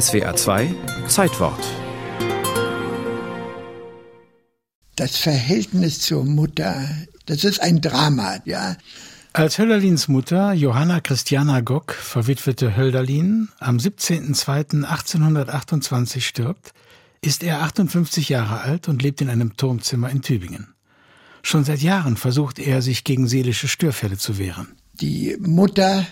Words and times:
SWA 0.00 0.34
2 0.34 0.74
Zeitwort. 1.06 1.62
Das 4.96 5.16
Verhältnis 5.16 6.00
zur 6.00 6.24
Mutter, 6.24 6.88
das 7.26 7.44
ist 7.44 7.60
ein 7.60 7.80
Drama, 7.80 8.38
ja. 8.44 8.76
Als 9.32 9.58
Hölderlins 9.58 10.08
Mutter 10.08 10.52
Johanna 10.52 10.98
Christiana 11.00 11.60
Gock, 11.60 11.92
verwitwete 11.92 12.76
Hölderlin, 12.76 13.50
am 13.60 13.76
17.02.1828 13.76 16.22
stirbt, 16.22 16.72
ist 17.20 17.44
er 17.44 17.62
58 17.62 18.30
Jahre 18.30 18.62
alt 18.62 18.88
und 18.88 19.00
lebt 19.00 19.20
in 19.20 19.30
einem 19.30 19.56
Turmzimmer 19.56 20.10
in 20.10 20.22
Tübingen. 20.22 20.74
Schon 21.42 21.62
seit 21.62 21.82
Jahren 21.82 22.16
versucht 22.16 22.58
er, 22.58 22.82
sich 22.82 23.04
gegen 23.04 23.28
seelische 23.28 23.68
Störfälle 23.68 24.18
zu 24.18 24.38
wehren. 24.38 24.74
Die 24.94 25.36
Mutter, 25.38 26.04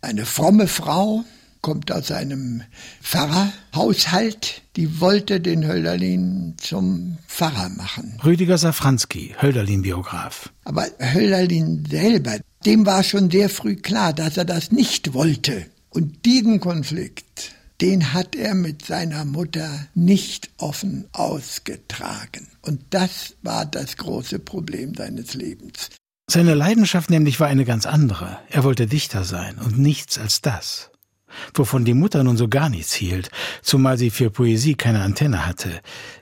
eine 0.00 0.26
fromme 0.26 0.66
Frau, 0.66 1.24
kommt 1.60 1.92
aus 1.92 2.10
einem 2.10 2.62
Pfarrerhaushalt, 3.02 4.62
die 4.76 5.00
wollte 5.00 5.40
den 5.40 5.66
Hölderlin 5.66 6.54
zum 6.58 7.18
Pfarrer 7.26 7.68
machen. 7.70 8.18
Rüdiger 8.24 8.58
Safranski, 8.58 9.34
Hölderlin-Biograf. 9.40 10.50
Aber 10.64 10.86
Hölderlin 11.00 11.84
selber, 11.88 12.38
dem 12.64 12.86
war 12.86 13.02
schon 13.02 13.30
sehr 13.30 13.48
früh 13.48 13.76
klar, 13.76 14.12
dass 14.12 14.36
er 14.36 14.44
das 14.44 14.72
nicht 14.72 15.14
wollte. 15.14 15.66
Und 15.90 16.24
diesen 16.24 16.60
Konflikt, 16.60 17.52
den 17.80 18.12
hat 18.12 18.34
er 18.34 18.54
mit 18.54 18.84
seiner 18.84 19.24
Mutter 19.24 19.86
nicht 19.94 20.50
offen 20.58 21.06
ausgetragen. 21.12 22.48
Und 22.62 22.80
das 22.90 23.34
war 23.42 23.66
das 23.66 23.96
große 23.96 24.38
Problem 24.38 24.94
seines 24.94 25.34
Lebens. 25.34 25.90
Seine 26.30 26.54
Leidenschaft 26.54 27.08
nämlich 27.08 27.40
war 27.40 27.48
eine 27.48 27.64
ganz 27.64 27.86
andere. 27.86 28.38
Er 28.50 28.62
wollte 28.62 28.86
Dichter 28.86 29.24
sein 29.24 29.56
und 29.58 29.78
nichts 29.78 30.18
als 30.18 30.42
das. 30.42 30.90
Wovon 31.54 31.84
die 31.84 31.94
Mutter 31.94 32.24
nun 32.24 32.36
so 32.36 32.48
gar 32.48 32.68
nichts 32.68 32.92
hielt, 32.94 33.30
zumal 33.62 33.98
sie 33.98 34.10
für 34.10 34.30
Poesie 34.30 34.74
keine 34.74 35.02
Antenne 35.02 35.46
hatte. 35.46 35.80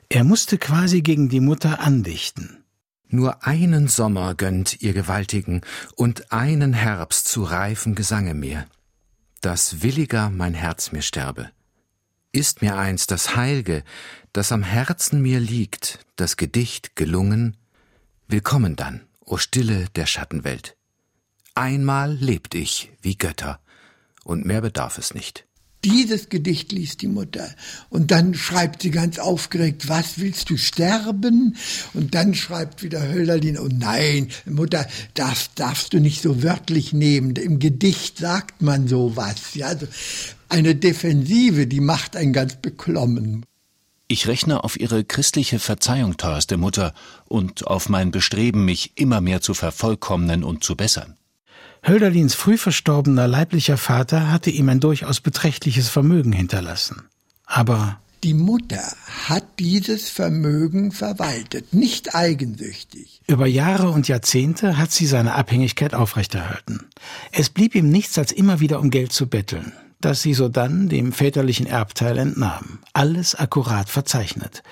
Er 0.09 0.25
musste 0.25 0.59
quasi 0.59 1.03
gegen 1.03 1.29
die 1.29 1.41
Mutter 1.41 1.81
andichten. 1.81 2.65
Nur 3.09 3.47
einen 3.47 3.87
Sommer 3.89 4.35
gönnt 4.35 4.83
ihr 4.83 4.93
Gewaltigen 4.93 5.61
und 5.95 6.33
einen 6.33 6.73
Herbst 6.73 7.29
zu 7.29 7.45
reifen 7.45 7.95
Gesange 7.95 8.35
mir, 8.35 8.67
dass 9.41 9.83
williger 9.83 10.31
mein 10.31 10.55
Herz 10.55 10.91
mir 10.91 11.03
sterbe. 11.03 11.51
Ist 12.33 12.63
mir 12.63 12.77
eins 12.77 13.07
das 13.07 13.37
Heilge, 13.37 13.85
das 14.33 14.51
am 14.53 14.63
Herzen 14.63 15.23
mir 15.23 15.41
liegt, 15.41 16.01
das 16.17 16.37
Gedicht 16.37 16.97
gelungen, 16.97 17.57
willkommen 18.29 18.77
dann, 18.77 19.03
o 19.21 19.37
Stille 19.37 19.87
der 19.95 20.07
Schattenwelt. 20.07 20.77
Einmal 21.55 22.13
lebt 22.13 22.55
ich 22.55 22.93
wie 23.01 23.17
Götter, 23.17 23.61
und 24.27 24.45
mehr 24.45 24.61
bedarf 24.61 24.99
es 24.99 25.15
nicht. 25.15 25.47
Dieses 25.85 26.31
Gedicht 26.31 26.73
liest 26.73 27.03
die 27.03 27.07
Mutter 27.07 27.49
und 27.91 28.11
dann 28.11 28.35
schreibt 28.35 28.83
sie 28.83 28.91
ganz 28.91 29.21
aufgeregt, 29.21 29.89
was 29.89 30.19
willst 30.19 30.51
du 30.51 30.57
sterben? 30.57 31.57
Und 31.95 32.15
dann 32.15 32.35
schreibt 32.35 32.83
wieder 32.83 33.09
Hölderlin, 33.09 33.57
oh 33.57 33.69
nein, 33.71 34.29
Mutter, 34.47 34.89
das 35.15 35.55
darfst 35.55 35.93
du 35.93 36.01
nicht 36.01 36.23
so 36.23 36.43
wörtlich 36.43 36.93
nehmen. 36.93 37.37
Im 37.37 37.61
Gedicht 37.61 38.19
sagt 38.19 38.63
man 38.63 38.89
sowas. 38.89 39.55
Ja, 39.55 39.69
also 39.69 39.87
eine 40.49 40.75
Defensive, 40.75 41.69
die 41.69 41.81
macht 41.81 42.17
einen 42.17 42.33
ganz 42.33 42.57
beklommen. 42.57 43.45
Ich 44.09 44.27
rechne 44.27 44.65
auf 44.65 44.79
Ihre 44.81 45.05
christliche 45.05 45.61
Verzeihung, 45.61 46.17
teuerste 46.17 46.57
Mutter, 46.57 46.95
und 47.27 47.67
auf 47.67 47.89
mein 47.89 48.11
Bestreben, 48.11 48.65
mich 48.65 48.93
immer 48.97 49.21
mehr 49.21 49.41
zu 49.41 49.53
vervollkommnen 49.55 50.43
und 50.43 50.65
zu 50.65 50.77
bessern. 50.77 51.17
Hölderlins 51.87 52.35
früh 52.35 52.59
verstorbener 52.59 53.29
leiblicher 53.29 53.77
Vater 53.77 54.33
hatte 54.33 54.51
ihm 54.51 54.69
ein 54.69 54.81
durchaus 54.81 55.21
beträchtliches 55.21 55.89
Vermögen 55.89 56.33
hinterlassen. 56.33 57.03
Aber 57.45 58.01
die 58.25 58.35
Mutter 58.35 58.83
hat 59.29 59.45
dieses 59.61 60.09
Vermögen 60.09 60.91
verwaltet, 60.91 61.73
nicht 61.73 62.17
eigensüchtig. 62.17 63.21
Über 63.29 63.47
Jahre 63.47 63.91
und 63.91 64.09
Jahrzehnte 64.09 64.79
hat 64.79 64.91
sie 64.91 65.07
seine 65.07 65.35
Abhängigkeit 65.35 65.95
aufrechterhalten. 65.95 66.87
Es 67.31 67.51
blieb 67.51 67.77
ihm 67.77 67.89
nichts, 67.89 68.19
als 68.19 68.33
immer 68.33 68.59
wieder 68.59 68.81
um 68.81 68.91
Geld 68.91 69.13
zu 69.13 69.29
betteln, 69.29 69.73
das 70.07 70.23
sie 70.23 70.35
sodann 70.35 70.89
dem 70.89 71.11
väterlichen 71.11 71.67
Erbteil 71.67 72.17
entnahm. 72.19 72.79
Alles 72.93 73.35
akkurat 73.35 73.89
verzeichnet. 73.89 74.63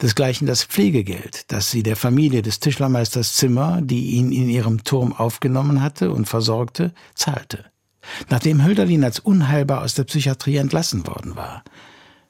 Desgleichen 0.00 0.46
das 0.46 0.64
Pflegegeld, 0.64 1.52
das 1.52 1.70
sie 1.70 1.82
der 1.82 1.94
Familie 1.94 2.40
des 2.40 2.58
Tischlermeisters 2.58 3.34
Zimmer, 3.34 3.82
die 3.82 4.12
ihn 4.12 4.32
in 4.32 4.48
ihrem 4.48 4.84
Turm 4.84 5.12
aufgenommen 5.12 5.82
hatte 5.82 6.10
und 6.10 6.26
versorgte, 6.26 6.94
zahlte. 7.14 7.66
Nachdem 8.30 8.64
Hölderlin 8.64 9.04
als 9.04 9.18
unheilbar 9.18 9.82
aus 9.82 9.92
der 9.92 10.04
Psychiatrie 10.04 10.56
entlassen 10.56 11.06
worden 11.06 11.36
war, 11.36 11.64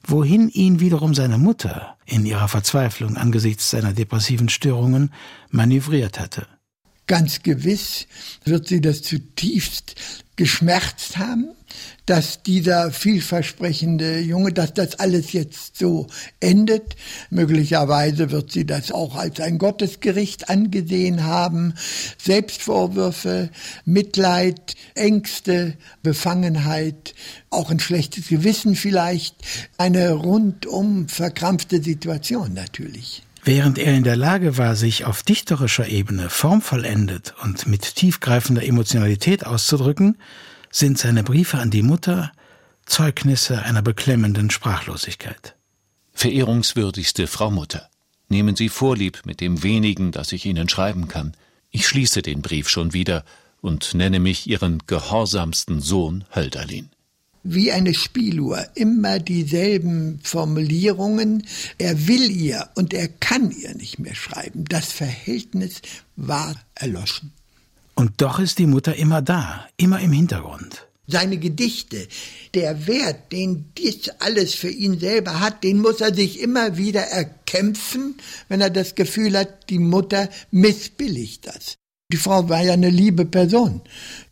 wohin 0.04 0.48
ihn 0.48 0.80
wiederum 0.80 1.14
seine 1.14 1.38
Mutter 1.38 1.96
in 2.06 2.26
ihrer 2.26 2.48
Verzweiflung 2.48 3.16
angesichts 3.16 3.70
seiner 3.70 3.92
depressiven 3.92 4.48
Störungen 4.48 5.12
manövriert 5.50 6.18
hatte. 6.18 6.48
Ganz 7.06 7.44
gewiss 7.44 8.08
wird 8.44 8.66
sie 8.66 8.80
das 8.80 9.02
zutiefst 9.02 9.94
geschmerzt 10.34 11.18
haben, 11.18 11.50
dass 12.08 12.42
dieser 12.42 12.90
vielversprechende 12.90 14.20
Junge, 14.20 14.54
dass 14.54 14.72
das 14.72 14.98
alles 14.98 15.34
jetzt 15.34 15.76
so 15.76 16.06
endet. 16.40 16.96
Möglicherweise 17.28 18.30
wird 18.30 18.50
sie 18.50 18.64
das 18.64 18.90
auch 18.92 19.14
als 19.14 19.40
ein 19.40 19.58
Gottesgericht 19.58 20.48
angesehen 20.48 21.24
haben. 21.24 21.74
Selbstvorwürfe, 22.16 23.50
Mitleid, 23.84 24.74
Ängste, 24.94 25.76
Befangenheit, 26.02 27.14
auch 27.50 27.70
ein 27.70 27.78
schlechtes 27.78 28.28
Gewissen 28.28 28.74
vielleicht. 28.74 29.36
Eine 29.76 30.12
rundum 30.12 31.08
verkrampfte 31.08 31.82
Situation 31.82 32.54
natürlich. 32.54 33.22
Während 33.44 33.78
er 33.78 33.94
in 33.94 34.04
der 34.04 34.16
Lage 34.16 34.56
war, 34.56 34.76
sich 34.76 35.04
auf 35.04 35.22
dichterischer 35.22 35.88
Ebene 35.88 36.30
formvollendet 36.30 37.34
und 37.42 37.66
mit 37.66 37.96
tiefgreifender 37.96 38.64
Emotionalität 38.64 39.44
auszudrücken, 39.44 40.16
sind 40.70 40.98
seine 40.98 41.22
Briefe 41.22 41.58
an 41.58 41.70
die 41.70 41.82
Mutter 41.82 42.32
Zeugnisse 42.86 43.62
einer 43.62 43.82
beklemmenden 43.82 44.50
Sprachlosigkeit. 44.50 45.54
Verehrungswürdigste 46.12 47.26
Frau 47.26 47.50
Mutter, 47.50 47.88
nehmen 48.28 48.56
Sie 48.56 48.68
Vorlieb 48.68 49.22
mit 49.24 49.40
dem 49.40 49.62
wenigen, 49.62 50.10
das 50.10 50.32
ich 50.32 50.46
Ihnen 50.46 50.68
schreiben 50.68 51.06
kann. 51.08 51.34
Ich 51.70 51.86
schließe 51.86 52.22
den 52.22 52.42
Brief 52.42 52.68
schon 52.68 52.92
wieder 52.92 53.24
und 53.60 53.94
nenne 53.94 54.20
mich 54.20 54.48
Ihren 54.48 54.82
gehorsamsten 54.86 55.80
Sohn 55.80 56.24
Hölderlin 56.34 56.90
wie 57.42 57.72
eine 57.72 57.94
Spieluhr, 57.94 58.66
immer 58.74 59.18
dieselben 59.18 60.20
Formulierungen. 60.22 61.46
Er 61.78 62.06
will 62.06 62.30
ihr 62.30 62.68
und 62.74 62.92
er 62.92 63.08
kann 63.08 63.50
ihr 63.50 63.74
nicht 63.74 63.98
mehr 63.98 64.14
schreiben. 64.14 64.64
Das 64.68 64.92
Verhältnis 64.92 65.80
war 66.16 66.54
erloschen. 66.74 67.32
Und 67.98 68.22
doch 68.22 68.38
ist 68.38 68.60
die 68.60 68.68
Mutter 68.68 68.94
immer 68.94 69.22
da, 69.22 69.66
immer 69.76 69.98
im 69.98 70.12
Hintergrund. 70.12 70.86
Seine 71.08 71.36
Gedichte, 71.36 72.06
der 72.54 72.86
Wert, 72.86 73.32
den 73.32 73.72
dies 73.76 74.08
alles 74.20 74.54
für 74.54 74.68
ihn 74.68 75.00
selber 75.00 75.40
hat, 75.40 75.64
den 75.64 75.80
muss 75.80 76.00
er 76.00 76.14
sich 76.14 76.38
immer 76.38 76.76
wieder 76.76 77.00
erkämpfen, 77.00 78.14
wenn 78.48 78.60
er 78.60 78.70
das 78.70 78.94
Gefühl 78.94 79.36
hat, 79.36 79.68
die 79.68 79.80
Mutter 79.80 80.28
missbilligt 80.52 81.48
das. 81.48 81.74
Die 82.12 82.18
Frau 82.18 82.48
war 82.48 82.62
ja 82.62 82.74
eine 82.74 82.88
liebe 82.88 83.24
Person. 83.24 83.80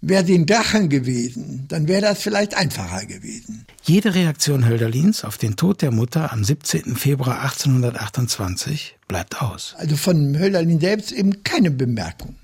Wäre 0.00 0.24
sie 0.24 0.36
ein 0.36 0.46
Drachen 0.46 0.88
gewesen, 0.88 1.64
dann 1.66 1.88
wäre 1.88 2.02
das 2.02 2.22
vielleicht 2.22 2.56
einfacher 2.56 3.04
gewesen. 3.04 3.66
Jede 3.82 4.14
Reaktion 4.14 4.64
Hölderlins 4.64 5.24
auf 5.24 5.38
den 5.38 5.56
Tod 5.56 5.82
der 5.82 5.90
Mutter 5.90 6.32
am 6.32 6.44
17. 6.44 6.94
Februar 6.94 7.40
1828 7.40 8.96
bleibt 9.08 9.42
aus. 9.42 9.74
Also 9.76 9.96
von 9.96 10.38
Hölderlin 10.38 10.78
selbst 10.78 11.10
eben 11.10 11.42
keine 11.42 11.72
Bemerkung. 11.72 12.36